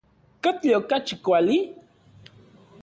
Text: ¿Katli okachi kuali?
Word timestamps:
¿Katli 0.43 0.69
okachi 0.79 1.15
kuali? 1.23 1.57